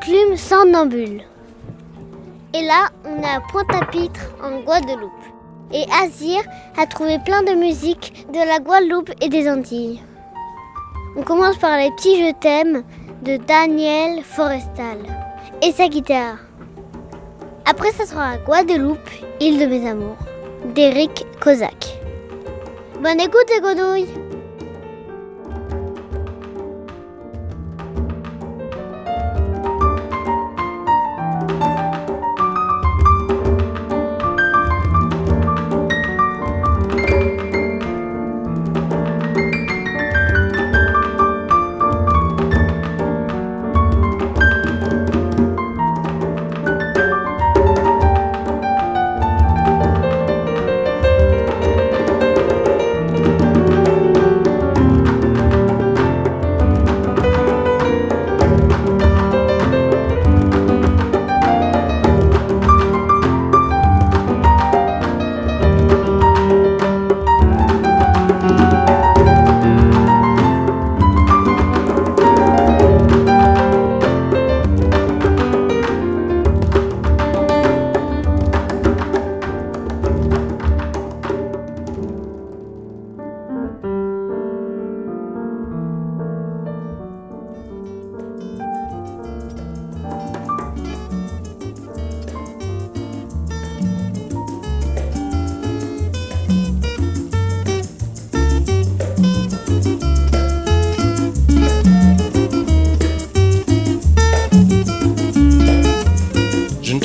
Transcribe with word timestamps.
l'enclume 0.00 0.36
somnambule. 0.36 1.22
Et 2.54 2.62
là, 2.62 2.88
on 3.04 3.22
est 3.22 3.26
à 3.26 3.40
Pointe-à-Pitre, 3.52 4.20
en 4.42 4.60
Guadeloupe. 4.60 5.10
Et 5.72 5.84
Azir 6.02 6.40
a 6.76 6.86
trouvé 6.86 7.18
plein 7.24 7.42
de 7.42 7.52
musique 7.52 8.26
de 8.32 8.38
la 8.38 8.58
Guadeloupe 8.58 9.10
et 9.20 9.28
des 9.28 9.48
Antilles. 9.48 10.02
On 11.16 11.22
commence 11.22 11.56
par 11.58 11.76
les 11.76 11.90
petits 11.92 12.16
je 12.16 12.32
t'aime 12.32 12.82
de 13.22 13.36
Daniel 13.36 14.22
Forestal 14.24 14.98
et 15.62 15.72
sa 15.72 15.88
guitare. 15.88 16.38
Après, 17.66 17.92
ça 17.92 18.06
sera 18.06 18.38
Guadeloupe, 18.38 19.10
île 19.40 19.58
de 19.58 19.66
mes 19.66 19.88
amours, 19.88 20.18
d'Eric 20.74 21.26
Kozak. 21.40 21.98
Bonne 23.02 23.20
écoute 23.20 23.50
les 23.54 23.60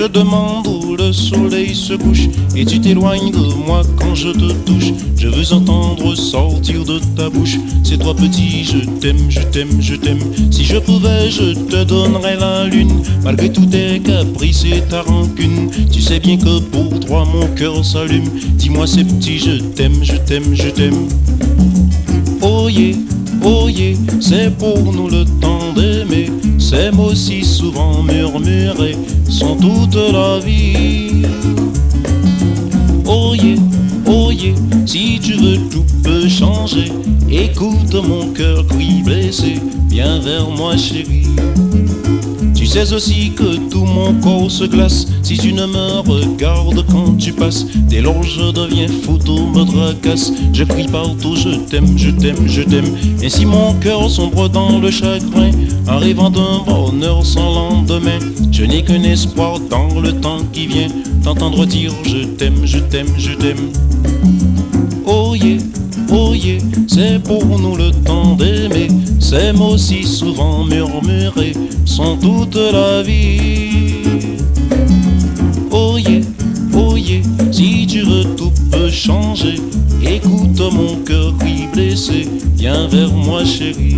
grenouilles 0.08 0.26
demande 0.26 0.68
où 0.68 0.96
le 0.96 1.12
soleil 1.14 1.76
se 1.76 1.94
couche 1.94 2.28
et 2.56 2.66
tu 2.66 2.80
t'éloignes 2.80 3.32
de 3.32 3.54
moi 3.66 3.82
quand 4.00 4.16
je 4.16 4.30
te 4.30 4.52
touche. 4.66 4.94
Je 5.18 5.28
veux 5.28 5.54
entendre 5.54 6.16
sortir 6.16 6.84
de 6.84 7.00
ta 7.16 7.30
bouche. 7.30 7.58
C'est 7.84 7.98
toi 7.98 8.16
petit, 8.16 8.64
je 8.64 8.78
t'aime, 9.00 9.30
je 9.30 9.42
t'aime, 9.42 9.82
je 9.82 9.96
t'aime. 9.96 10.20
Si 10.52 10.64
je 10.64 10.78
pouvais, 10.78 11.30
je 11.30 11.54
te 11.54 11.84
donnerais 11.84 12.38
la 12.38 12.66
lune. 12.66 12.92
Malgré 13.24 13.52
tous 13.52 13.66
tes 13.66 14.00
caprices 14.00 14.66
et 14.66 14.82
ta 14.82 15.02
rancune, 15.02 15.70
tu 15.92 16.02
sais 16.02 16.20
bien 16.20 16.38
que 16.38 16.60
pour 16.60 17.00
toi 17.00 17.26
mon 17.26 17.48
cœur 17.56 17.84
s'allume. 17.84 18.30
Dis-moi 18.58 18.88
c'est 18.88 19.04
petit, 19.04 19.40
je 19.40 19.62
t'aime, 19.76 20.04
je 20.04 20.16
t'aime, 20.18 20.54
je 20.54 20.70
t'aime. 20.70 21.08
Oh 22.42 22.70
yeah, 22.70 22.96
oh 23.44 23.68
yeah, 23.70 23.96
c'est 24.20 24.56
pour 24.58 24.78
nous 24.94 25.10
le 25.10 25.26
temps 25.42 25.74
d'aimer. 25.76 26.30
Ces 26.60 26.92
mots 26.92 27.14
si 27.14 27.44
souvent 27.44 28.02
murmurés 28.04 28.96
sont 29.36 29.58
toute 29.58 29.96
la 29.96 30.40
vie. 30.40 31.24
Oh 33.06 33.34
oh 34.08 34.32
yeah, 34.32 34.56
si 34.86 35.20
tu 35.20 35.34
veux 35.34 35.58
tout 35.70 35.86
peut 36.04 36.30
changer. 36.30 36.92
Écoute 37.30 37.94
mon 37.96 38.32
cœur 38.32 38.66
qui 38.68 39.04
blessé, 39.04 39.56
viens 39.90 40.20
vers 40.20 40.50
moi 40.50 40.78
chérie. 40.78 41.28
Sais 42.76 42.92
aussi 42.92 43.32
que 43.32 43.70
tout 43.70 43.86
mon 43.86 44.14
corps 44.16 44.52
se 44.52 44.66
glace 44.66 45.06
si 45.24 45.38
tu 45.38 45.54
ne 45.54 45.66
me 45.66 46.02
regardes 46.02 46.86
quand 46.92 47.16
tu 47.18 47.32
passes. 47.32 47.66
Dès 47.88 48.02
lors 48.02 48.22
je 48.22 48.52
deviens 48.52 48.90
fou, 49.02 49.18
tout 49.18 49.48
me 49.48 49.64
tracasse. 49.64 50.34
Je 50.52 50.66
crie 50.66 50.90
partout, 50.90 51.38
je 51.38 51.56
t'aime, 51.70 51.98
je 51.98 52.10
t'aime, 52.10 52.46
je 52.46 52.64
t'aime. 52.64 52.98
Et 53.24 53.30
si 53.30 53.46
mon 53.46 53.76
cœur 53.76 54.10
sombre 54.10 54.50
dans 54.50 54.78
le 54.80 54.92
chagrin, 54.92 55.52
arrivant 55.88 56.30
d'un 56.30 56.66
bonheur 56.68 57.26
sans 57.26 57.54
lendemain, 57.54 58.20
je 58.52 58.66
n'ai 58.66 58.84
qu'un 58.84 59.04
espoir 59.04 59.58
dans 59.70 60.02
le 60.02 60.12
temps 60.12 60.42
qui 60.52 60.68
vient, 60.68 60.90
t'entendre 61.24 61.66
dire 61.66 61.94
je 62.04 62.26
t'aime, 62.26 62.66
je 62.66 62.80
t'aime, 62.80 63.08
je 63.18 63.32
t'aime. 63.36 63.72
C'est 66.88 67.22
pour 67.22 67.44
nous 67.46 67.76
le 67.76 67.92
temps 67.92 68.36
d'aimer. 68.36 68.88
Ces 69.20 69.52
mots 69.52 69.78
si 69.78 70.04
souvent 70.04 70.64
murmurés 70.64 71.52
sont 71.84 72.16
toute 72.16 72.56
la 72.56 73.04
vie. 73.04 74.04
Oh 75.72 75.98
yeah, 75.98 76.22
oh 76.74 76.96
yeah, 76.96 77.22
si 77.52 77.86
tu 77.86 78.04
veux 78.04 78.24
tout 78.38 78.54
peut 78.72 78.90
changer. 78.90 79.56
Écoute 80.02 80.62
mon 80.72 80.96
cœur 81.04 81.34
qui 81.40 81.68
blessé, 81.68 82.30
viens 82.56 82.88
vers 82.88 83.12
moi 83.12 83.44
chérie. 83.44 83.98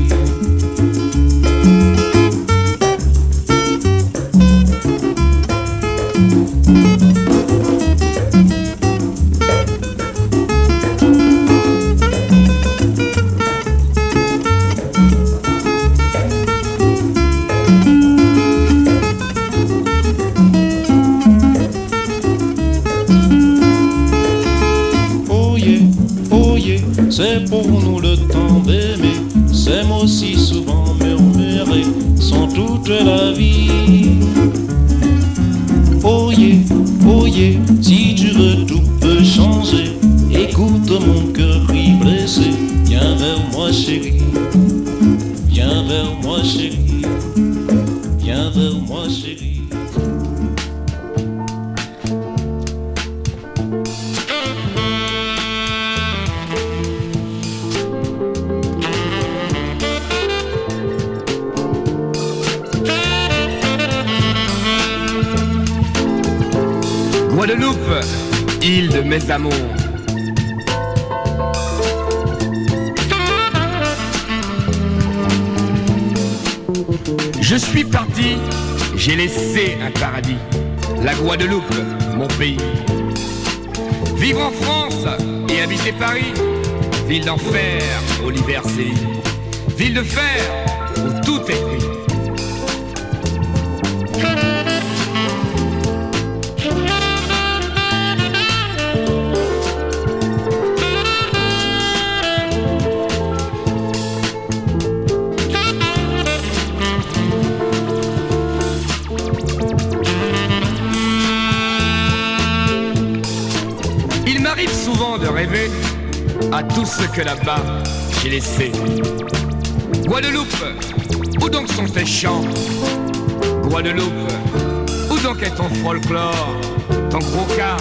Gros 127.19 127.45
cas, 127.55 127.77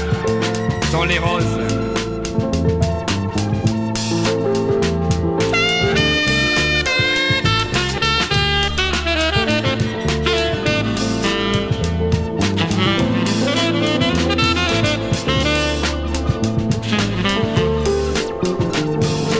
ton 0.90 1.04
les 1.04 1.18
roses. 1.18 1.44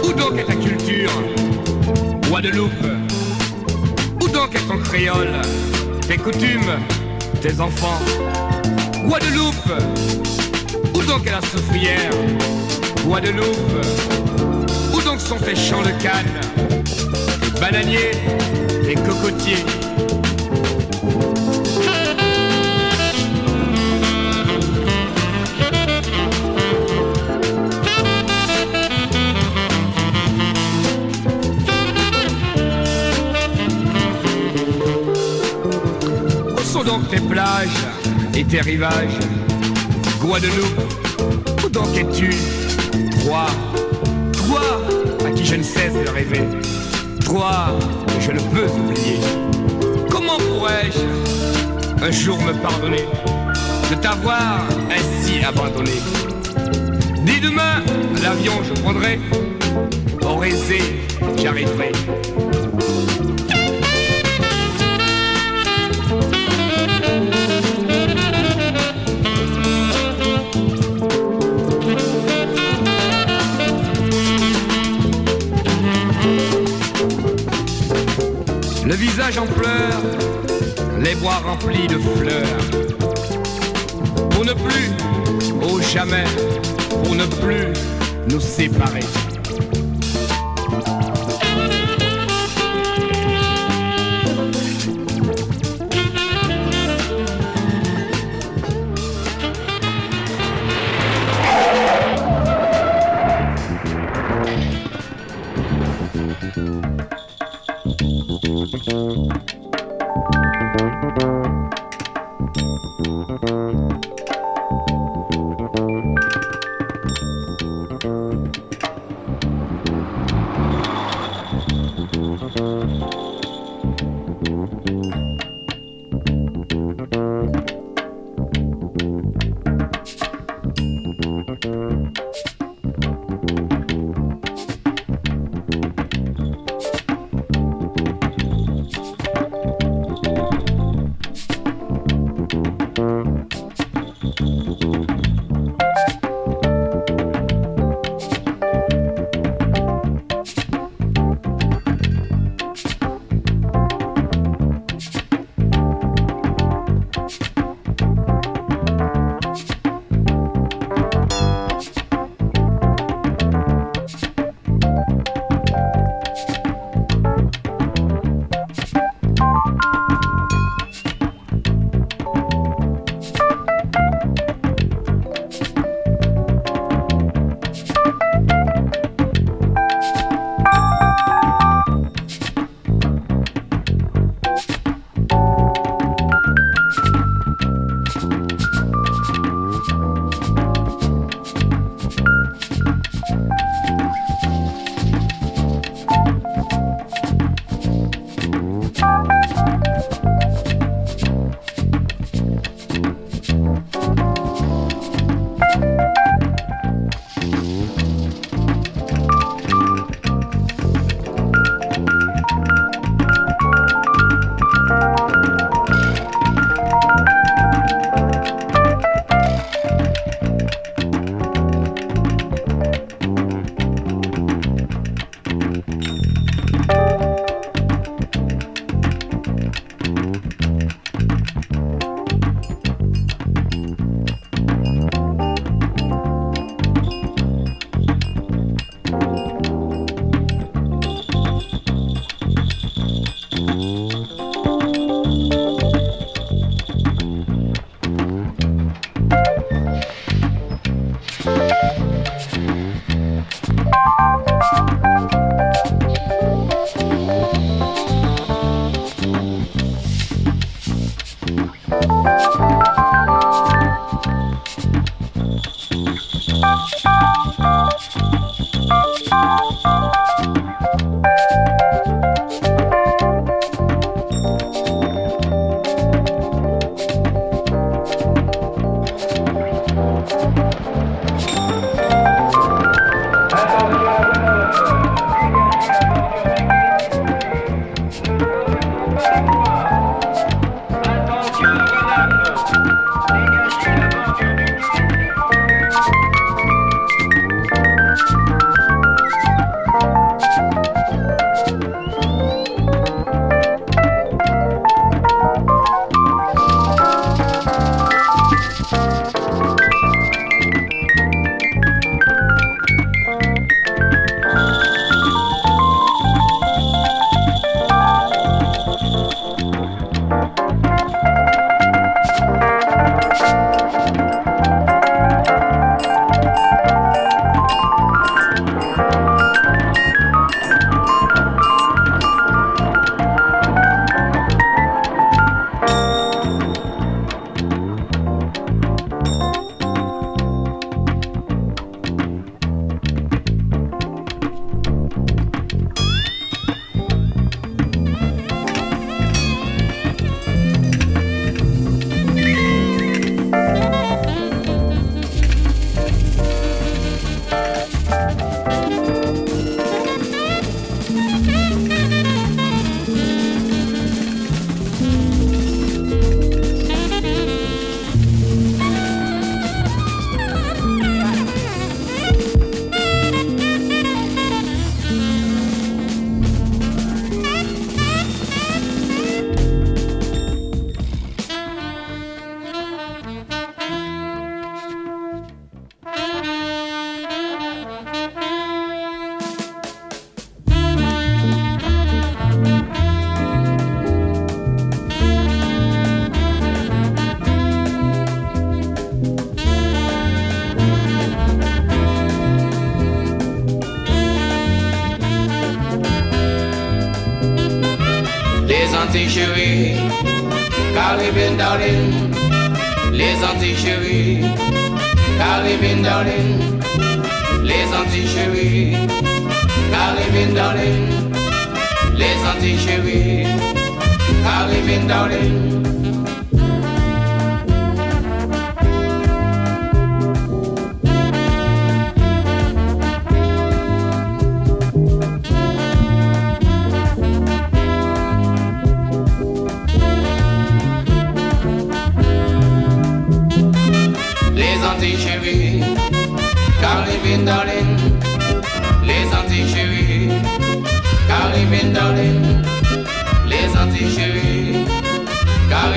Où 0.03 0.13
donc 0.13 0.39
est 0.39 0.45
ta 0.45 0.55
culture 0.55 1.11
Guadeloupe? 2.29 2.71
Où 4.21 4.29
donc 4.29 4.55
est 4.55 4.69
ton 4.69 4.79
créole? 4.79 5.29
Tes 6.07 6.19
coutumes 6.19 6.81
Tes 7.41 7.61
enfants? 7.61 8.46
Guadeloupe. 9.07 9.73
Où 10.95 11.03
donc 11.03 11.27
est 11.27 11.31
la 11.31 11.41
soufrière 11.41 12.11
Guadeloupe. 13.07 13.47
Où 14.93 15.01
donc 15.01 15.21
sont 15.21 15.39
tes 15.39 15.55
champs 15.55 15.83
de 15.83 15.91
canne 16.03 16.41
Tes 17.41 17.61
bananiers 17.61 18.11
Tes 18.85 18.95
cocotiers 18.95 19.65
Où 36.57 36.61
sont 36.61 36.83
donc 36.83 37.09
tes 37.09 37.21
plages 37.21 37.96
et 38.37 38.45
tes 38.45 38.61
rivages 38.61 39.19
Guadeloupe, 40.21 40.81
où 41.65 41.69
donc 41.69 41.97
es-tu 41.97 42.31
Toi, 43.25 43.47
toi 44.33 44.61
à 45.27 45.31
qui 45.31 45.45
je 45.45 45.57
ne 45.57 45.63
cesse 45.63 45.95
de 45.95 46.09
rêver 46.11 46.43
Toi 47.25 47.79
que 48.07 48.21
je 48.21 48.33
ne 48.33 48.41
peux 48.41 48.67
oublier. 48.67 49.21
Comment 50.11 50.37
pourrais-je 50.37 52.05
un 52.05 52.11
jour 52.11 52.39
me 52.43 52.53
pardonner 52.61 53.05
de 53.91 53.95
t'avoir 53.97 54.67
ainsi 54.91 55.43
abandonné? 55.43 55.93
Dès 57.25 57.41
demain, 57.41 57.83
l'avion 58.23 58.53
je 58.63 58.81
prendrai, 58.83 59.19
au 60.23 60.43
aisé 60.43 60.81
j'arriverai. 61.39 61.93
En 79.27 79.45
pleurs, 79.45 81.01
les 81.01 81.17
bois 81.17 81.43
remplis 81.45 81.89
de 81.89 81.99
fleurs. 81.99 82.47
Pour 84.31 84.45
ne 84.45 84.53
plus, 84.53 84.93
au 85.69 85.81
jamais, 85.81 86.25
pour 86.89 87.17
ne 87.17 87.27
plus 87.27 87.73
nous 88.31 88.39
séparer. 88.39 89.01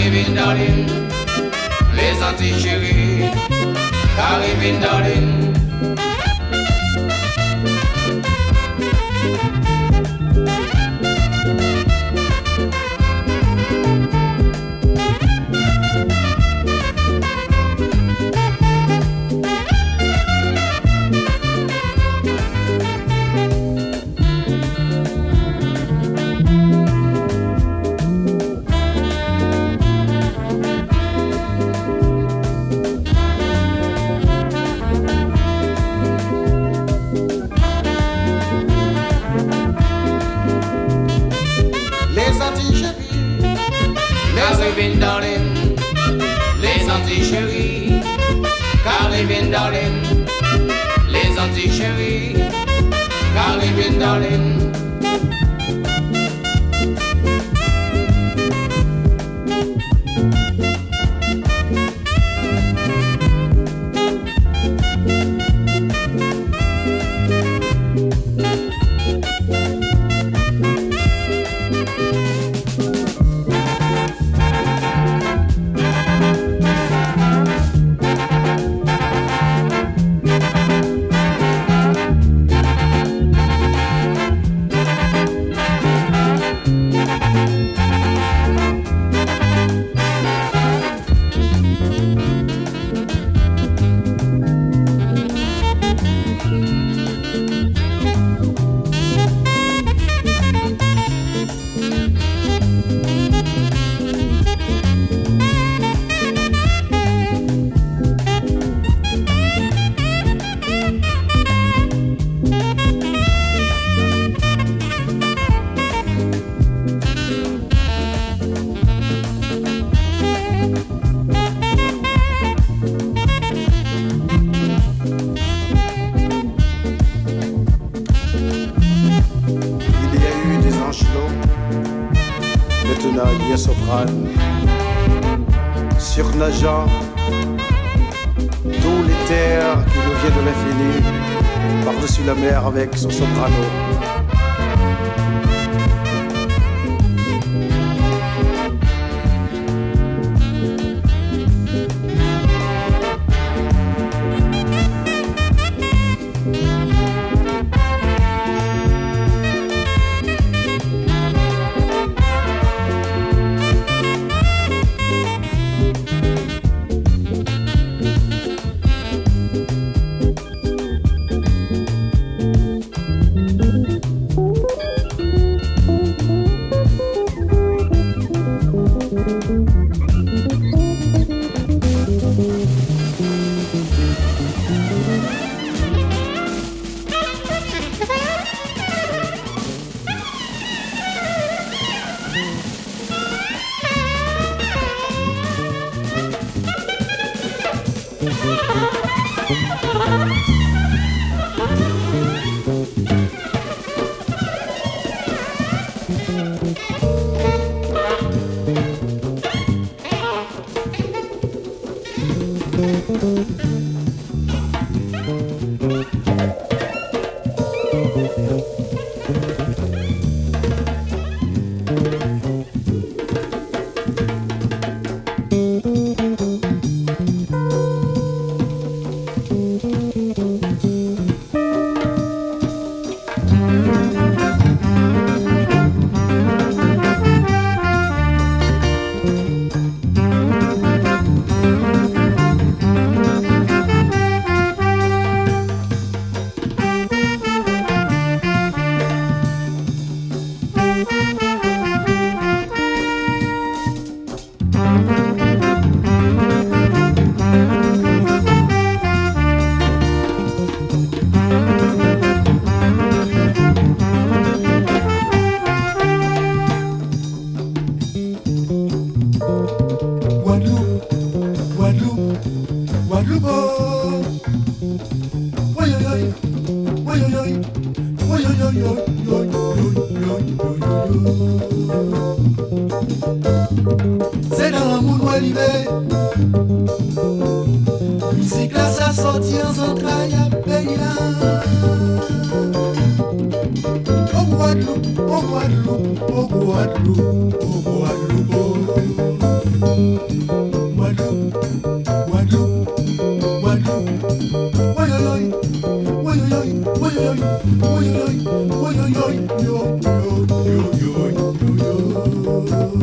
Caribbean 0.09 0.33
darling, 0.33 0.87
les 1.93 2.23
Antilles 2.23 2.59
chéries, 2.59 3.29
Caribbean 4.15 4.79
darling. 4.79 5.38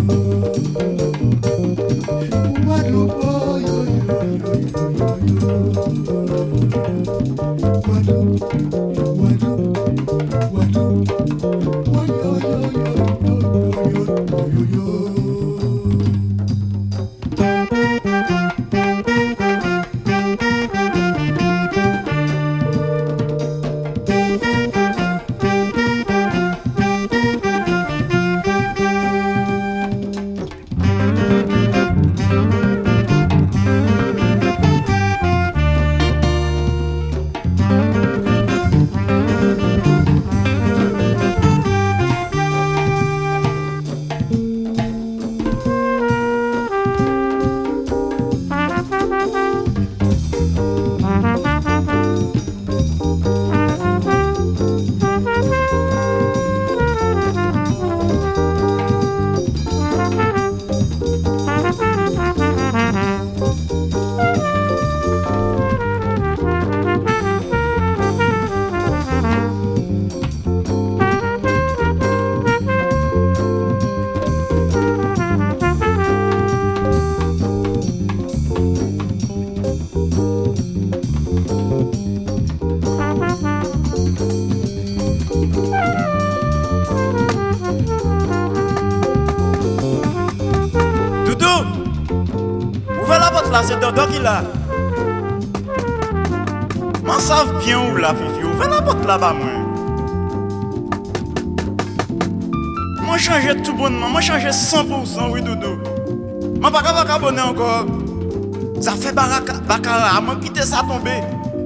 Yo. 0.09 0.15
Guadeloupe, 0.15 0.46
la 99.07 99.13
là-bas, 99.13 99.33
moi. 99.33 99.47
Moi 103.03 103.19
changé 103.19 103.57
tout 103.63 103.75
bonnement, 103.75 104.09
moi 104.09 104.21
changé 104.21 104.49
100%, 104.49 105.31
oui 105.31 105.43
Doudou. 105.43 105.79
Moi 106.61 106.71
pas 106.71 106.83
capable 106.83 107.11
abonner 107.11 107.41
encore. 107.41 107.87
Ça 108.81 108.93
fait 108.93 109.13
baraka, 109.13 109.55
bakara, 109.69 110.21
moi 110.21 110.37
quitter 110.37 110.63
ça 110.63 110.83
tomber. 110.87 111.23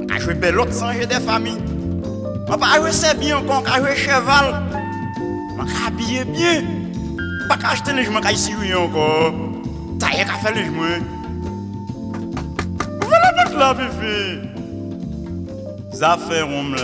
Quand 0.09 0.19
je 0.19 0.31
vais 0.31 0.53
l'autre 0.53 0.73
sans 0.73 0.93
j'ai 0.93 1.07
des 1.07 1.15
familles. 1.15 1.59
Moi 2.47 2.59
pas 2.59 2.79
jouer 2.79 2.93
c'est 2.93 3.19
bien 3.19 3.39
encore, 3.39 3.63
quand 3.65 3.79
jouer 3.79 3.97
cheval. 3.97 4.63
Moi 5.57 5.65
habillé 5.87 6.25
bien. 6.25 6.63
Pas 7.49 7.57
qu'à 7.57 7.71
acheter 7.71 7.93
les 7.95 8.05
juments, 8.05 8.21
qu'à 8.21 8.33
ici 8.33 8.53
oui 8.61 8.75
encore. 8.75 9.33
Ça 10.01 10.09
y 10.13 10.21
est, 10.21 10.25
qu'à 10.25 10.35
faire 10.35 10.55
les 10.55 10.65
juments. 10.65 10.83
Voilà 13.03 13.33
votre 13.45 13.59
là, 13.59 13.75
bébé. 13.75 14.43
Ça 15.93 16.17
fait 16.29 16.43
roum 16.43 16.77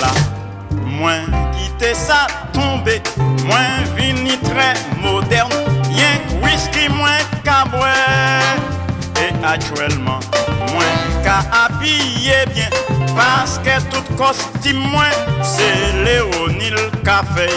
Moins 0.96 1.24
quitter 1.52 1.94
ça 1.94 2.26
tomber. 2.52 3.02
Moins 3.44 3.84
vini 3.96 4.38
très 4.38 4.74
moderne. 5.00 5.52
Rien 5.88 6.18
que 6.26 6.44
whisky, 6.44 6.88
moins 6.88 7.18
qu'à 7.44 7.64
boire. 7.70 8.56
Et 9.20 9.32
actuellement, 9.44 10.20
moins 10.72 11.22
qu'à 11.22 11.40
habiller 11.64 12.44
bien. 12.54 12.68
Parce 13.14 13.58
que 13.58 13.80
tout 13.90 14.14
costume, 14.14 14.78
moins, 14.78 15.10
c'est 15.42 16.04
Léonil 16.04 16.76
Café 17.04 17.48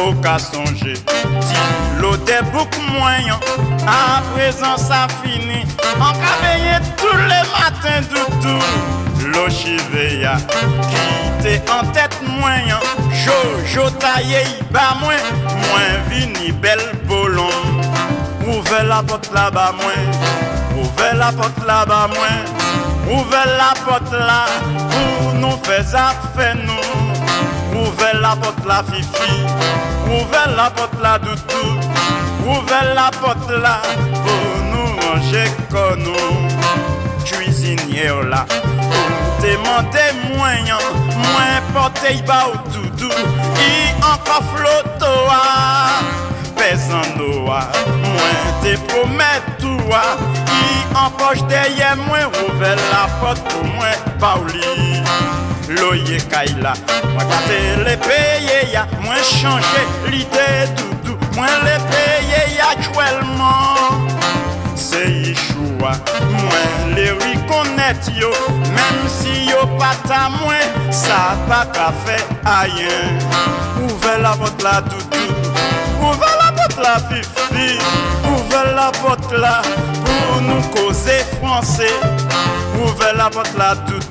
au 0.00 0.12
cas 0.14 0.38
songer. 0.38 0.94
Si 1.40 1.56
l'eau 2.00 2.16
des 2.16 2.42
boucs 2.52 2.78
moyens, 2.98 3.38
à 3.86 4.22
présent 4.32 4.76
ça 4.76 5.06
finit. 5.22 5.66
En 6.00 6.12
veiller 6.42 6.78
tous 6.96 7.16
les 7.16 7.44
matins 7.52 8.00
du 8.10 9.01
tout. 9.32 9.38
L'eau 9.38 9.50
chiveya, 9.50 10.36
quitte 11.40 11.70
en 11.70 11.86
tête 11.92 12.18
moyen. 12.22 12.78
Jojo 13.12 13.90
taillé, 13.90 14.44
bas 14.70 14.96
moins, 15.00 15.16
moins 15.68 15.98
vini 16.08 16.52
belle 16.52 16.92
bolon. 17.06 17.48
Ouvrez 18.46 18.86
la 18.86 19.02
porte 19.02 19.32
là-bas, 19.32 19.72
moins. 19.80 20.82
Ouvrez 20.82 21.16
la 21.16 21.32
porte 21.32 21.66
là-bas, 21.66 22.08
moins. 22.08 22.52
Ouvrez 23.10 23.50
la 23.58 23.74
porte 23.84 24.12
là, 24.12 24.46
pour 24.90 25.34
nous 25.34 25.58
affaire 25.68 26.56
nous. 26.56 27.80
Ouvrez 27.80 28.18
la 28.20 28.36
porte 28.36 28.64
là, 28.66 28.82
fifi. 28.92 29.32
Ouvrez 30.06 30.56
la 30.56 30.70
porte 30.70 31.00
là, 31.02 31.18
doudou. 31.18 31.80
Ouvrez 32.46 32.94
la 32.94 33.10
porte 33.10 33.50
là, 33.50 33.82
pour 34.24 34.64
nous 34.72 34.88
manger 34.96 35.50
comme 35.70 36.02
nous. 36.02 36.48
Cuisinier 37.24 38.12
là, 38.28 38.44
pour 39.42 39.48
demander 39.48 40.36
moyen. 40.36 40.78
Moins 41.16 41.60
porter 41.72 42.22
bas 42.26 42.48
au 42.48 42.70
doudou. 42.70 43.10
Y 43.56 43.94
encore 44.02 44.42
flotto 44.54 45.06
Pèsant 46.56 47.16
noa, 47.16 47.68
moins 48.02 48.52
te 48.62 48.76
promets 48.88 49.42
toi. 49.58 50.02
Y 50.46 50.96
en 50.96 51.10
poche 51.10 51.42
derrière 51.48 51.96
moi, 51.96 52.18
ouvrez 52.46 52.76
la 52.90 53.08
porte 53.20 53.42
pour 53.48 53.64
moi, 53.64 53.86
Pauli. 54.20 55.02
Loyer 55.68 56.18
Kaila, 56.30 56.74
moi 57.14 57.24
gâté 57.24 57.82
les 57.86 57.96
payer, 57.96 58.72
ya, 58.72 58.86
moi 59.00 59.14
changer 59.22 59.86
l'idée 60.10 60.68
doudou, 60.76 61.16
moi 61.34 61.46
les 61.64 61.80
payer 61.90 62.60
actuellement. 62.60 64.06
C'est 64.74 65.34
Yeshua, 65.82 65.92
moi 66.30 66.94
les 66.94 67.10
reconnaître 67.10 68.10
yo, 68.16 68.30
si 69.08 69.46
yo 69.46 69.66
pas 69.78 69.96
ta 70.06 70.28
moi, 70.28 70.54
ça 70.90 71.36
pas 71.48 71.66
qu'à 71.66 71.92
faire 72.04 72.24
ailleurs. 72.44 73.18
Ouvrez 73.82 74.22
la 74.22 74.30
porte 74.30 74.62
là 74.62 74.80
doudou, 74.82 75.34
ouvrez 76.00 76.36
la 76.40 76.52
porte 76.52 76.78
là 76.82 76.96
fifi, 77.08 77.78
ouvrez 78.26 78.74
la 78.74 78.92
porte 79.02 79.32
là 79.32 79.62
pour 80.04 80.42
nous 80.42 80.62
causer 80.70 81.24
français? 81.42 81.94
Ouvrez 82.84 83.16
la 83.16 83.30
porte 83.30 83.56
là 83.56 83.74
doudou. 83.74 84.02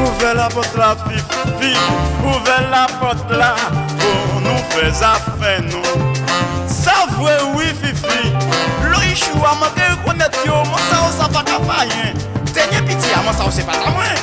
Ouvrez 0.00 0.34
la 0.34 0.48
porte 0.48 0.76
là, 0.76 0.96
fifi, 1.08 1.74
ouvrez 2.24 2.70
la 2.70 2.86
porte 3.00 3.30
là, 3.32 3.56
pour 3.98 4.40
nous 4.40 4.56
faire 4.70 5.10
affaire 5.10 5.60
nous. 5.62 6.68
Ça 6.68 6.92
vrai 7.18 7.36
oui, 7.56 7.64
ou 9.38 9.46
a 9.46 9.54
manke 9.54 9.84
yon 9.84 9.98
konet 10.04 10.36
yo 10.46 10.58
Man 10.66 10.82
sa 10.90 11.04
ou 11.06 11.12
sa 11.14 11.28
pa 11.30 11.44
ka 11.46 11.58
fayen. 11.68 12.16
Tenye 12.52 12.82
piti 12.82 13.12
a 13.14 13.22
man 13.22 13.34
sa 13.36 13.46
ou 13.46 13.54
se 13.54 13.62
pa 13.66 13.78
ta 13.78 13.92
mwen. 13.94 14.16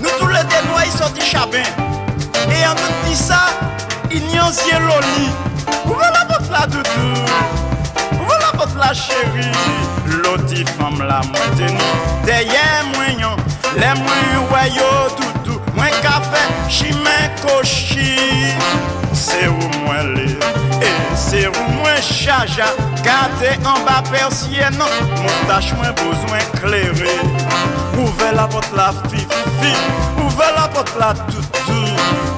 Nou 0.00 0.12
tou 0.20 0.28
le 0.28 0.42
denwa 0.52 0.84
yi 0.84 0.92
soti 0.92 1.24
chaben. 1.24 1.66
E 2.50 2.62
an 2.64 2.76
tout 2.76 3.08
ni 3.08 3.16
sa 3.16 3.40
Inyan 4.10 4.52
zye 4.52 4.78
loli. 4.86 5.28
Ouve 5.86 6.08
la 6.14 6.24
pot 6.28 6.50
la 6.52 6.66
doudou? 6.66 7.24
Ouve 8.20 8.36
la 8.40 8.52
pot 8.58 8.72
la 8.78 8.92
chéri? 8.94 9.48
Loti 10.22 10.64
fam 10.76 10.98
la 11.06 11.20
mwen 11.28 11.52
teni 11.58 11.90
Deye 12.26 12.64
mwen 12.94 13.20
yon 13.22 13.36
Le 13.78 13.92
mwen 14.00 14.48
weyo 14.50 14.90
doudou 15.18 15.60
Mwen 15.76 15.94
kafe, 16.02 16.42
chime, 16.68 17.18
koshi. 17.42 18.16
Se 19.14 19.46
ou 19.48 19.70
mwen 19.84 20.14
li 20.16 20.69
c'est 21.20 21.48
moins 21.76 22.00
chaja, 22.00 22.74
gardez 23.04 23.56
en 23.64 23.78
bas 23.84 24.02
persienne, 24.10 24.78
mon 24.78 25.46
tâche 25.46 25.72
moins 25.74 25.92
besoin 25.92 26.38
clairé. 26.60 27.16
Ouvrez 27.98 28.34
la 28.34 28.46
porte 28.48 28.72
la 28.74 28.92
fifi, 29.08 29.74
ouvrez 30.18 30.52
la 30.56 30.68
porte 30.68 30.96
la 30.98 31.12
toutou, 31.14 31.82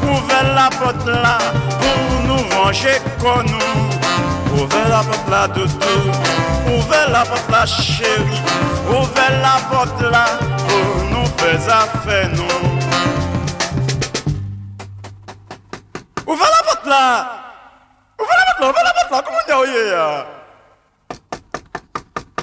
ouvrez 0.03 0.55
la 0.55 0.69
porte 0.71 1.07
là 1.07 1.39
pour 1.81 2.27
nous 2.27 2.43
ranger 2.57 2.99
comme 3.21 3.47
nous. 3.47 4.61
Ouvrez 4.61 4.89
la 4.89 5.03
porte 5.03 5.31
là 5.31 5.49
toutou, 5.49 5.99
ouvrez 6.67 7.13
la 7.13 7.25
porte 7.25 7.51
là 7.51 7.65
chérie, 7.65 8.43
ouvrez 8.89 9.33
la 9.41 9.61
porte 9.71 10.03
là 10.03 10.25
pour 10.69 11.05
nous 11.11 11.27
faire 11.39 11.77
affaire 11.77 12.31
nous. 12.35 12.43
Ouvrez 16.27 16.47
la! 16.47 16.63
Ouvrez 16.67 16.87
la 16.87 17.42
porte 18.27 18.61
là, 18.61 18.69
ouvrez 18.69 18.83
la 18.83 18.93
porte 18.93 19.11
là, 19.11 19.23
comment 19.23 19.39
on 19.39 19.65
dit 19.65 19.73
ya? 19.89 20.27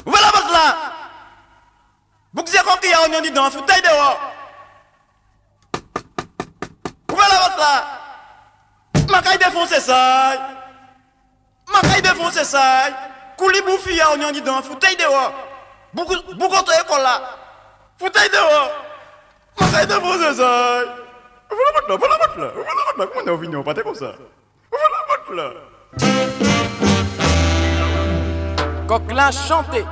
Ouvrez 0.06 0.22
la 0.22 0.32
porte 0.32 0.52
là! 0.52 0.76
Vous 2.34 2.44
qui 2.44 2.58
quand 2.58 2.78
il 2.84 2.90
y 2.90 2.94
a 2.94 3.18
un 3.18 3.22
dit 3.22 3.32
dans 3.32 3.50
fauteuil 3.50 3.82
dehors. 3.82 4.20
Ouvrez 7.12 7.28
la 7.32 7.38
porte 7.38 7.60
là! 7.60 7.86
Ma 9.10 9.22
caille 9.22 9.38
défonce 9.38 9.80
ça! 9.80 10.34
Ma 11.74 11.82
caille 11.82 12.02
défonce 12.02 12.44
ça! 12.44 12.90
Dans 14.44 14.64
de 16.64 16.82
école 16.82 17.02
là. 17.02 17.22
Fauteuil 17.98 18.30
dehors. 18.30 18.72
Ma 19.60 19.68
caille 19.68 19.88
défonce 19.88 20.36
ça! 20.38 20.84
Ouvrez 21.52 21.64
la 21.66 21.72
porte 21.74 21.90
là, 21.90 21.96
ouvrez 21.96 22.10
la 22.10 22.18
porte 22.18 22.38
là, 22.38 22.48
ouvrez 22.48 22.64
la 22.66 22.84
porte 22.84 22.98
là, 22.98 23.08
comment 23.08 23.22
on 23.26 23.52
est 23.52 23.56
au 23.56 23.64
pas 23.64 23.74
comme 23.74 23.96
ça? 23.96 24.14
Coquelin 28.88 29.32
chanté. 29.32 29.86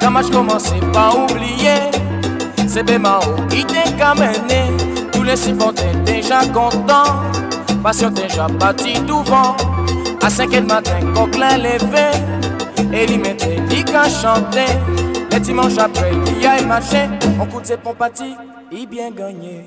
Quand 0.00 0.22
je 0.22 0.32
commençais 0.32 0.80
pas 0.92 1.14
oublier, 1.14 1.90
c'est 2.68 2.82
Bémao 2.82 3.20
qui 3.48 3.64
t'a 3.64 3.90
camené. 3.92 4.70
Tous 5.12 5.22
les 5.22 5.36
supporters 5.36 5.94
déjà 6.04 6.44
contents, 6.46 7.22
passion 7.82 8.10
déjà 8.10 8.46
bâti 8.46 8.94
tout 9.06 9.22
vent. 9.24 9.56
À 10.22 10.30
5 10.30 10.54
heures 10.54 10.60
du 10.60 10.66
matin, 10.68 11.00
coquelin 11.14 11.58
levé, 11.58 12.10
et 12.92 13.04
il 13.12 13.20
mettait 13.20 13.60
dit 13.68 13.84
qu'à 13.84 14.08
chanter. 14.08 14.72
Les 15.30 15.40
dimanches 15.40 15.78
après, 15.78 16.12
il 16.26 16.42
y 16.42 16.46
a 16.46 16.52
un 16.52 16.66
marché, 16.66 17.08
on 17.40 17.46
coûte 17.46 17.66
ses 17.66 17.76
pompati, 17.76 18.36
il 18.70 18.86
bien 18.86 19.10
gagné. 19.10 19.66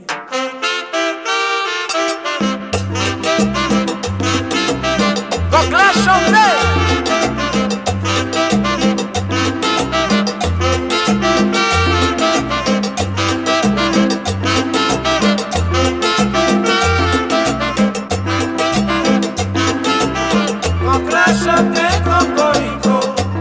Coquelin 5.52 5.92
chanté. 6.06 6.85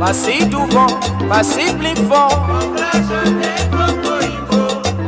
Pas-y 0.05 0.45
devant, 0.45 1.01
pas-y 1.31 1.73
plus 1.79 1.97
fort. 2.07 2.47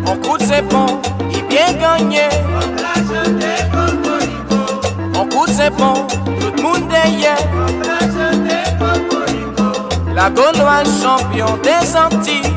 On 0.06 0.16
coûte 0.16 0.40
ses 0.40 0.62
ponts, 0.62 1.02
il 1.30 1.44
bien 1.48 1.70
gagné. 1.78 2.22
On 5.14 5.26
coûte 5.28 5.50
ses 5.50 5.68
ponts, 5.68 6.06
tout 6.40 6.50
le 6.56 6.62
monde 6.62 6.88
derrière. 6.88 7.37
La 10.14 10.30
Gauloise 10.30 10.88
champion 11.02 11.59
des 11.62 11.94
Antilles. 11.94 12.54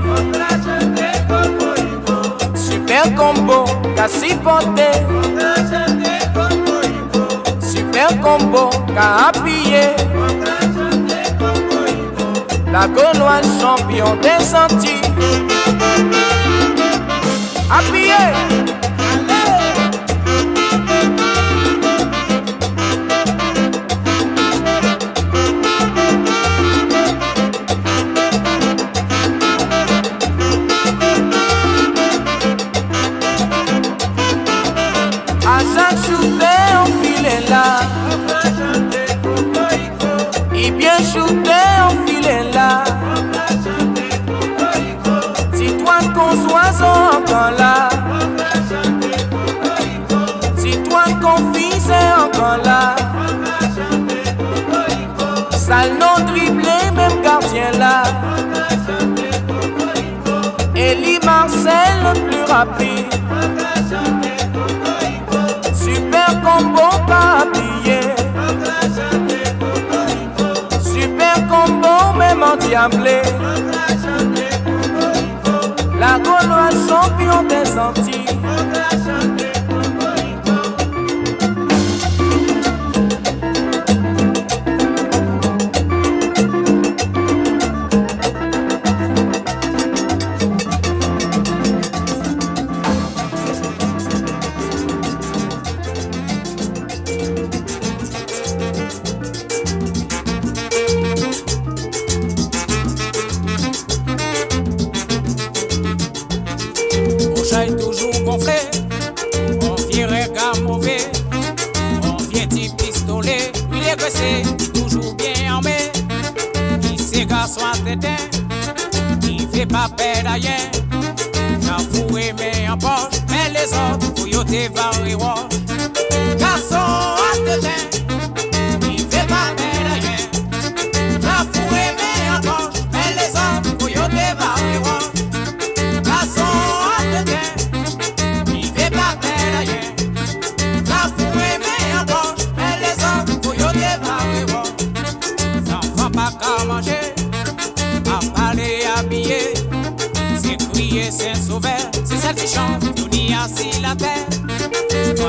Super 2.56 3.16
combo, 3.16 3.66
Cassie 3.98 4.36
porté. 4.36 4.88
Super 7.60 8.08
combo, 8.22 8.70
qu'a 8.96 9.28
appuyé. 9.28 9.90
La 12.72 12.88
Gauloise 12.88 13.60
champion 13.60 14.16
des 14.18 14.56
Antilles. 14.56 15.02
Appuyé. 17.70 18.69
Rapide. 62.60 63.08
Super 65.74 66.30
combo 66.44 66.88
pas 67.08 67.44
habillé. 67.44 68.02
Super 70.94 71.36
combo 71.48 72.18
même 72.18 72.44
en 72.44 72.56
diablé. 72.58 73.22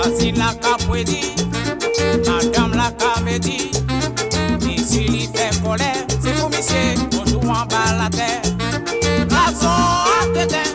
Fasil 0.01 0.39
la 0.39 0.55
ka 0.55 0.79
pwedi, 0.89 1.21
madame 2.25 2.75
la 2.75 2.89
ka 3.01 3.21
vedi 3.25 3.69
Misi 4.65 5.05
li 5.13 5.29
fe 5.35 5.51
kole, 5.61 5.93
se 6.23 6.33
pou 6.41 6.49
misye, 6.49 6.97
konjou 7.13 7.53
an 7.53 7.69
ba 7.69 7.85
la 7.99 8.09
ter. 8.09 8.41
La 9.29 9.45
son 9.53 9.69
a 9.69 10.25
deten 10.33 10.70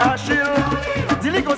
à 0.00 0.16
Chio. 0.16 0.36
Dis-lui 1.20 1.42
qu'on. 1.42 1.56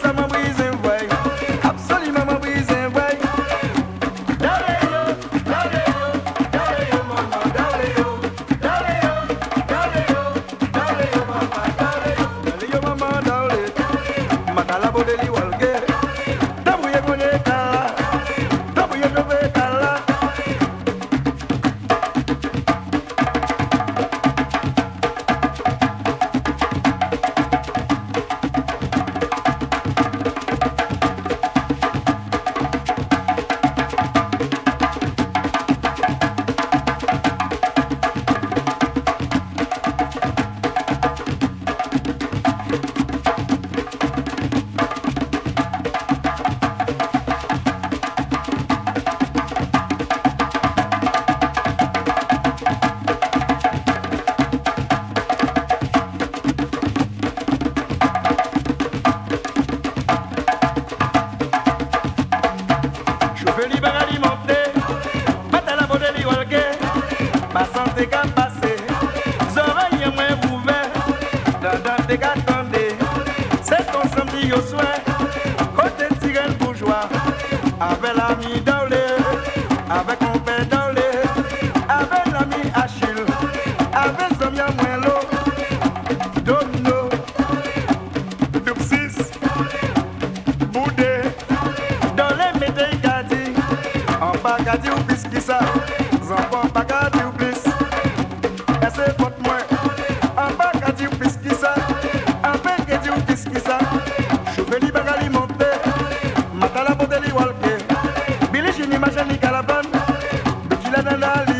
personally. 111.21 111.58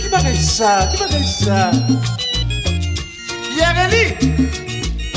Ki 0.00 0.08
bagay 0.08 0.36
sa, 0.36 0.86
ki 0.90 0.96
bagay 0.98 1.24
ça? 1.24 1.70
Pierre 3.54 3.88
Eli 3.88 4.06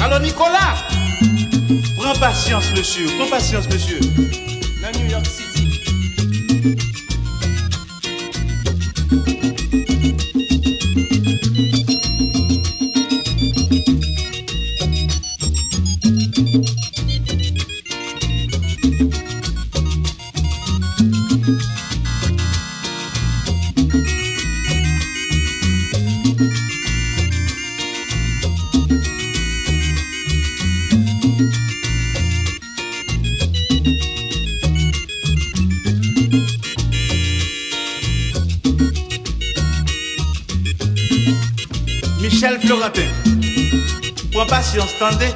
Alo 0.01 0.19
Nicolas. 0.19 0.75
Prends 1.97 2.19
patience, 2.19 2.71
monsieur, 2.75 3.05
Prends 3.17 3.29
patience, 3.29 3.67
monsieur. 3.69 3.99
La 4.81 4.91
New 4.91 5.09
York 5.09 5.25
City. 5.25 5.81
Patience, 45.05 45.19
tendez. 45.19 45.34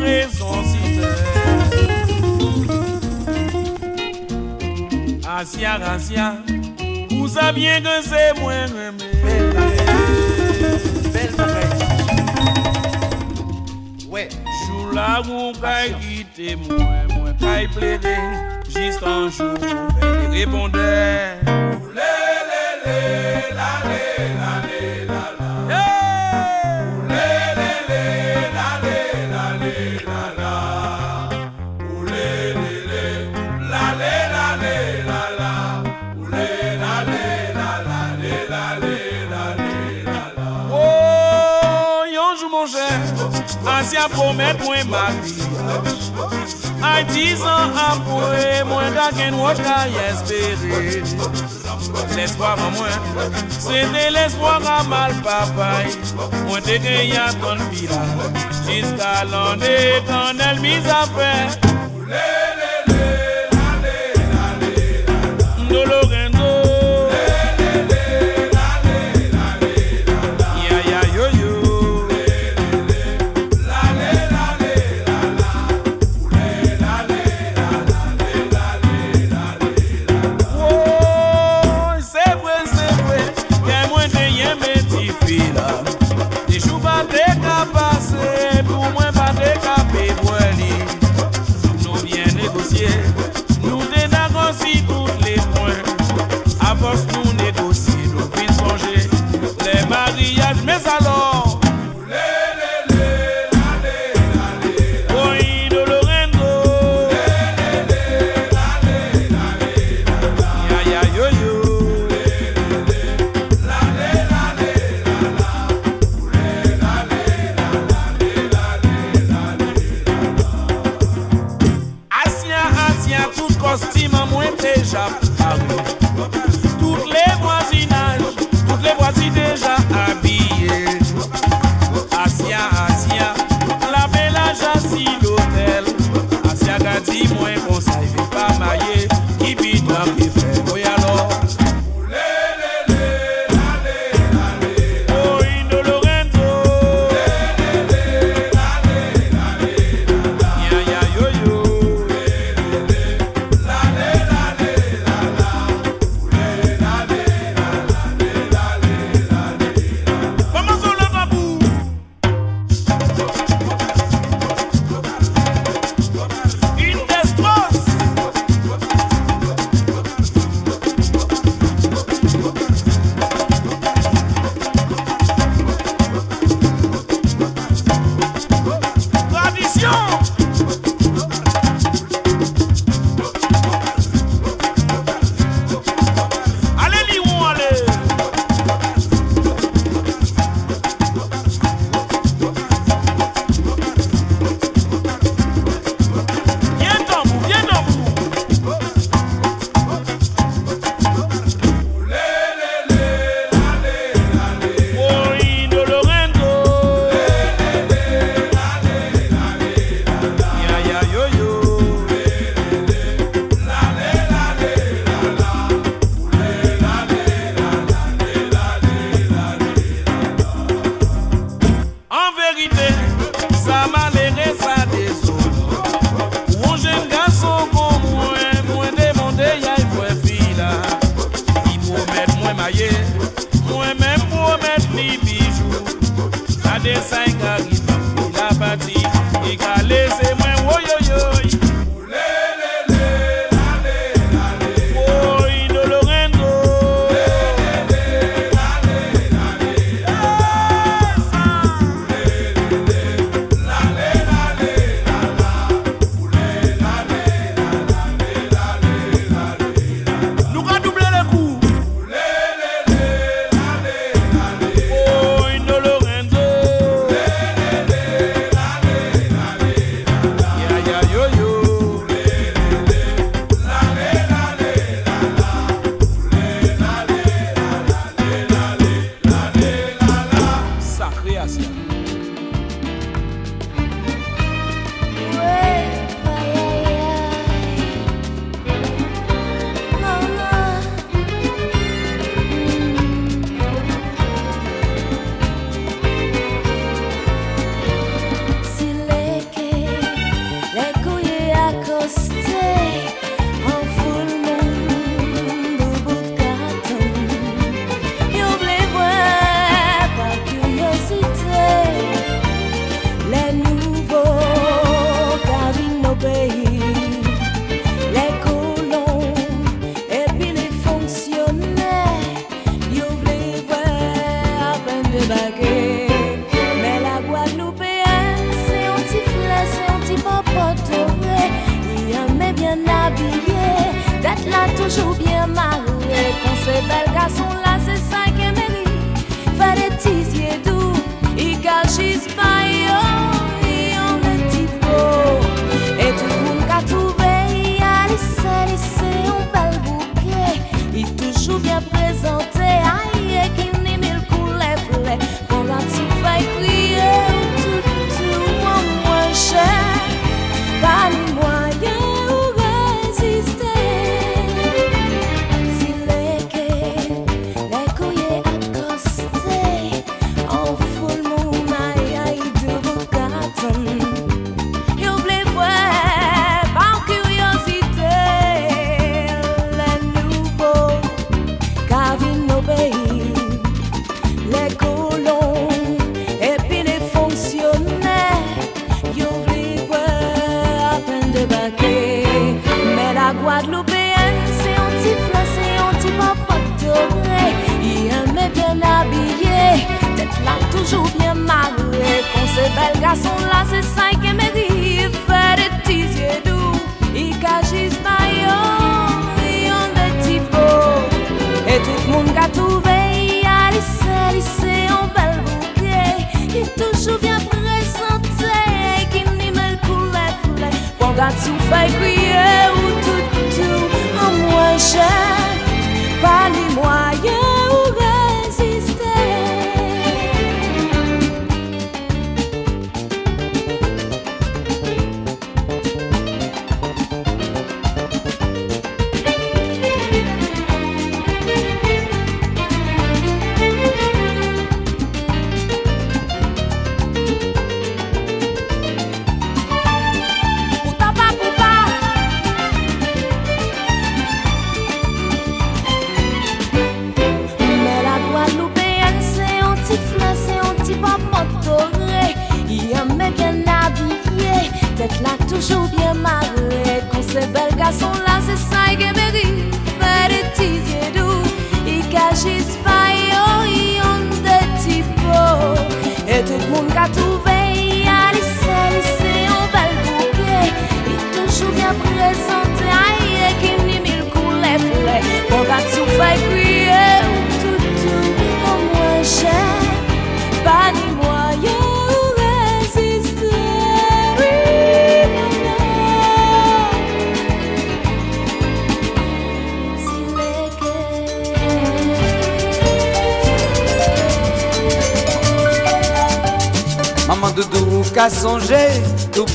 Raison 0.00 0.64
si 0.64 0.78
t'es. 0.96 1.14
Ancien, 5.28 5.82
ancien, 5.82 6.36
vous 7.10 7.28
saviez 7.28 7.82
que 7.82 8.00
c'est 8.02 8.32
moi 8.40 8.54
aimé. 8.54 8.88
Belle 11.12 11.32
pareille. 11.36 11.84
Ouais. 14.08 14.28
Jour 14.66 14.86
là 14.94 15.20
où 15.20 15.52
kay 15.52 15.92
quitte 16.00 16.56
moi, 16.68 17.04
moi 17.14 17.32
kay 17.38 17.68
plaider, 17.68 18.16
juste 18.66 19.02
un 19.04 19.28
jour, 19.28 19.58
elle 20.00 20.30
répondait. 20.30 21.40
Oh, 21.46 21.50
ancien 43.66 44.08
promet 44.08 44.54
moi 44.64 44.76
mariage. 44.84 46.10
A 46.82 47.02
dix 47.02 47.40
ans 47.42 47.70
après, 47.90 48.64
moi 48.64 48.90
d'agen 48.96 49.34
wot 49.34 49.54
ka 49.54 49.86
espérer. 50.10 51.02
L'espoir 52.16 52.56
en 52.66 52.70
moi, 52.78 52.88
c'était 53.58 54.10
l'espoir 54.10 54.60
à 54.66 54.82
mal 54.84 55.12
papaye. 55.22 55.96
Moi 56.46 56.60
te 56.60 56.76
gagné 56.78 57.16
à 57.16 57.32
ton 57.32 57.62
village, 57.70 58.34
jusqu'à 58.66 59.24
l'année 59.30 60.02
quand 60.06 60.36
elle 60.48 60.60
mise 60.60 60.86
à 60.86 61.06
faire. 61.16 61.66
No 62.08 62.35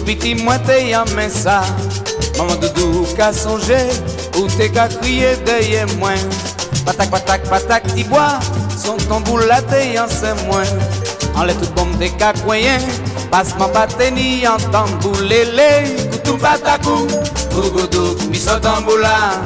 Piti 0.06 0.34
mwen 0.36 0.60
te 0.66 0.78
yame 0.90 1.30
sa 1.30 1.62
Maman 2.38 2.58
doudou 2.58 3.06
ka 3.14 3.30
sonje 3.30 3.78
Ou 4.40 4.50
te 4.50 4.70
ka 4.74 4.88
kriye 4.90 5.36
deye 5.46 5.86
mwen 6.00 6.18
Patak 6.82 7.12
patak 7.14 7.46
patak 7.46 7.86
ti 7.94 8.04
bwa 8.10 8.40
Son 8.74 8.98
tambou 9.06 9.38
la 9.46 9.62
te 9.70 9.84
yanse 9.94 10.34
mwen 10.48 10.72
An 11.38 11.46
le 11.46 11.54
tout 11.60 11.70
bom 11.78 11.94
te 12.02 12.10
ka 12.18 12.32
kwenyen 12.42 12.82
Pasman 13.30 13.70
pate 13.76 14.10
ni 14.16 14.48
an 14.50 14.58
tambou 14.74 15.14
lele 15.22 15.70
Koutou 16.10 16.42
patakou 16.42 17.06
Bougoudou 17.54 18.18
miso 18.32 18.58
tambou 18.66 18.98
la 18.98 19.38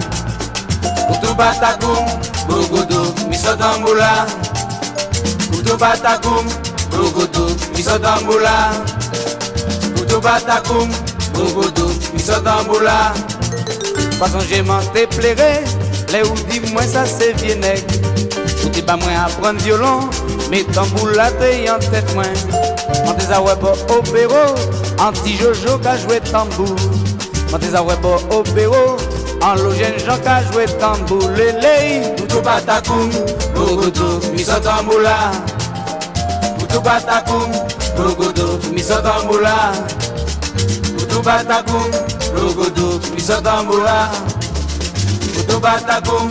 Koutou 1.09 1.35
patakou 1.35 2.07
Bougoudou 2.47 3.27
miso 3.27 3.57
tambou 3.59 3.99
la 3.99 4.23
Koutou 5.51 5.75
patakou 5.77 6.71
Brugudu, 6.95 7.44
Misodambula. 7.75 8.71
Kutubatakum, 9.95 10.89
Brugudu, 11.33 11.87
Misodambula. 12.13 13.13
Pas 14.19 14.29
songer 14.29 14.61
m'en 14.61 14.79
te 14.79 15.05
plairait, 15.15 15.63
les 16.13 16.23
ou 16.23 16.33
dis-moi 16.49 16.83
ça 16.83 17.05
c'est 17.05 17.33
vieux 17.41 17.55
nègre. 17.55 17.83
Ou 18.63 18.69
t'es 18.69 18.81
pas 18.81 18.95
moins 18.95 19.25
apprendre 19.25 19.59
violon, 19.61 20.09
mais 20.49 20.63
tambour 20.63 21.09
là 21.09 21.31
t'es 21.31 21.69
en 21.69 21.79
tête 21.79 22.13
moins. 22.13 22.23
On 23.05 23.13
des 23.13 23.31
a 23.31 23.41
ouais 23.41 23.53
au 23.61 24.01
bureau, 24.01 24.55
anti 24.99 25.35
Jojo 25.35 25.77
qu'a 25.79 25.97
joué 25.97 26.21
tambour. 26.21 26.75
On 27.53 27.57
des 27.57 27.75
a 27.75 27.83
ouais 27.83 27.95
au 28.31 28.43
bureau, 28.53 28.97
en 29.41 29.55
logène 29.55 29.99
Jean 30.05 30.17
qu'a 30.23 30.41
joué 30.51 30.65
tambour. 30.79 31.29
Lélé, 31.35 32.01
tout 32.29 32.41
batakoum, 32.41 33.09
bogodo, 33.53 34.21
miso 38.73 39.01
tamboula. 39.01 39.71
Tout 41.09 41.23
batakoum, 41.23 41.91
bogodo, 42.35 42.99
miso 43.13 43.41
tamboula. 43.41 44.11
Tout 45.47 45.59
batakoum, 45.61 46.29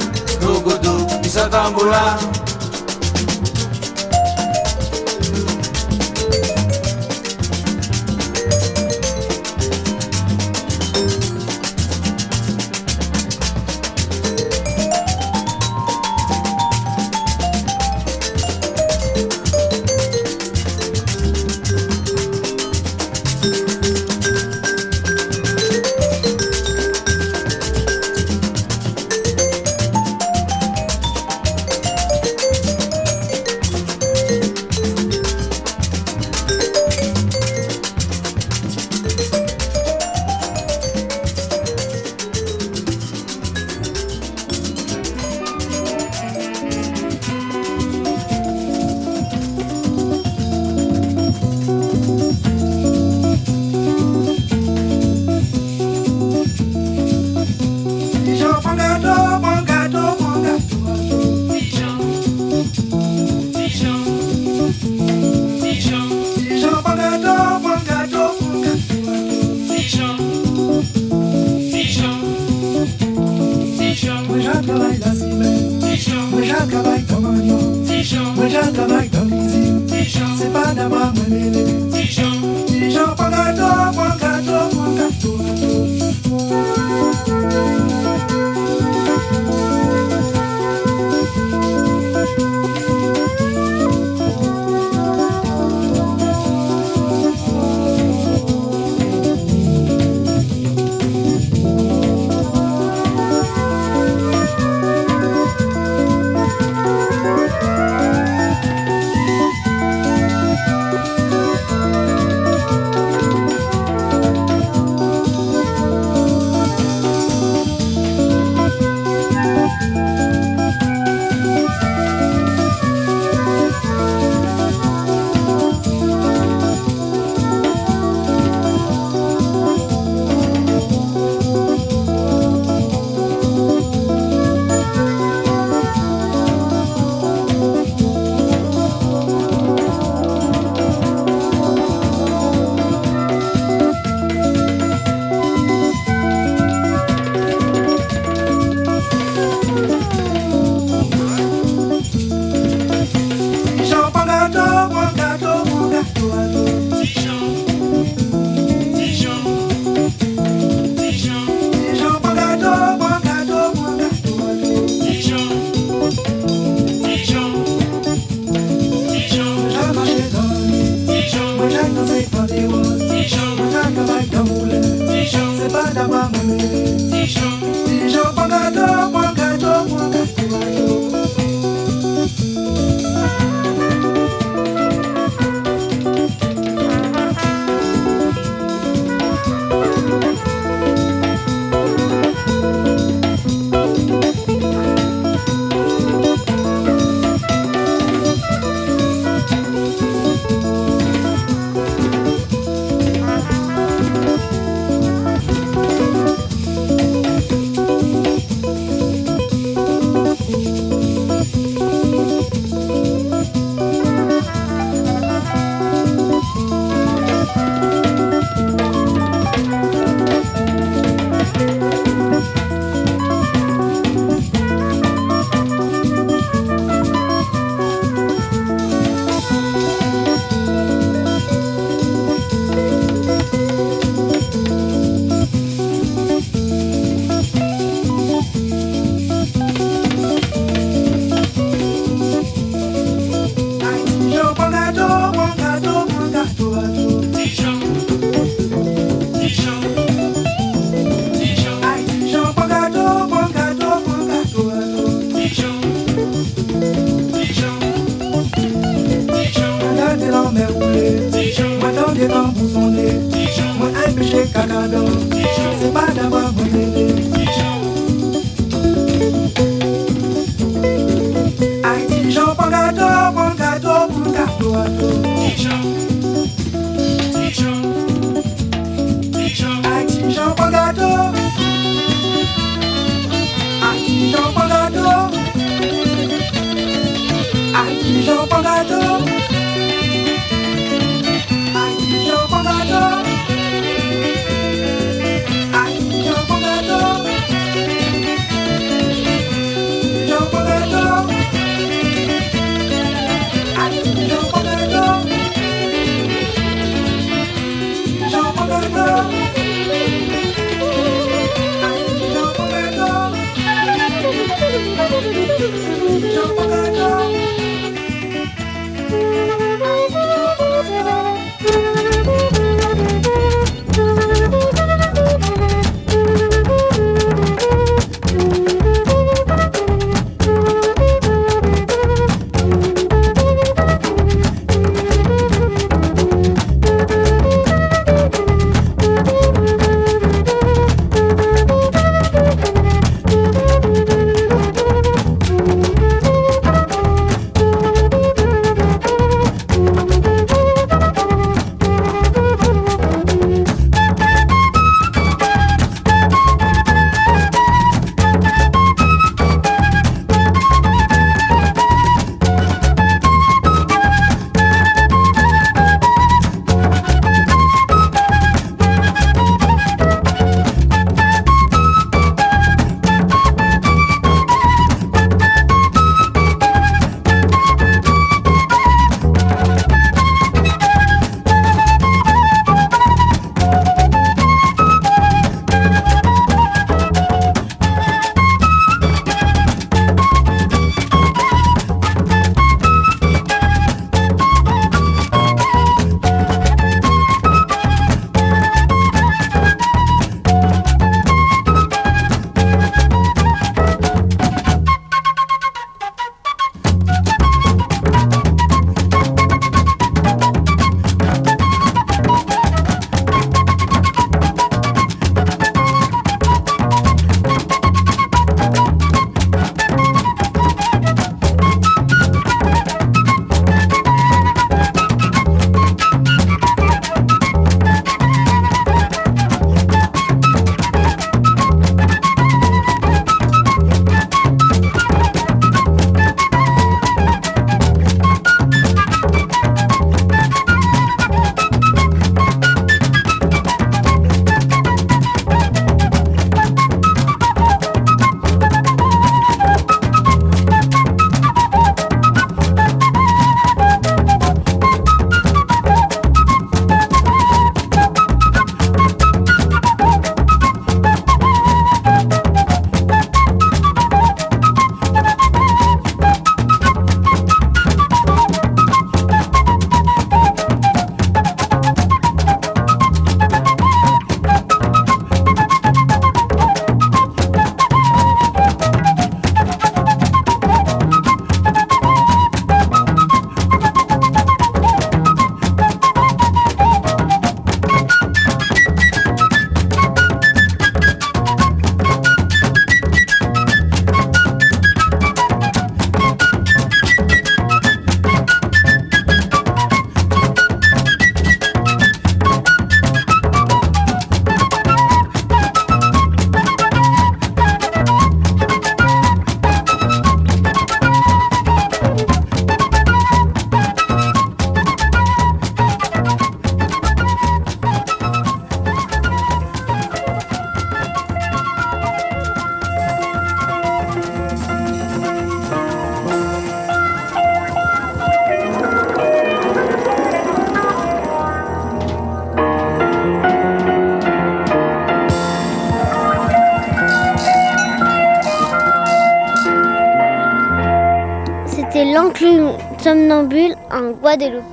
en 543.91 544.11
Guadeloupe. 544.13 544.65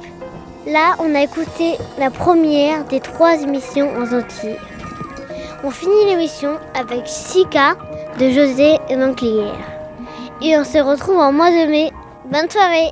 Là, 0.67 0.95
on 0.99 1.15
a 1.15 1.23
écouté 1.23 1.75
la 1.99 2.09
première 2.09 2.85
des 2.85 2.99
trois 2.99 3.41
émissions 3.41 3.89
en 3.97 4.03
entier. 4.03 4.55
On 5.63 5.71
finit 5.71 6.05
l'émission 6.05 6.57
avec 6.73 7.01
Sika 7.05 7.75
de 8.19 8.29
José 8.29 8.77
Manclière. 8.95 9.55
Et 10.41 10.57
on 10.57 10.63
se 10.63 10.77
retrouve 10.77 11.17
en 11.17 11.33
mois 11.33 11.49
de 11.49 11.69
mai. 11.69 11.91
Bonne 12.31 12.49
soirée 12.49 12.91